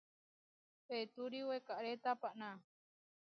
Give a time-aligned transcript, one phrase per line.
[0.87, 2.51] Peturi wekaré tapaná.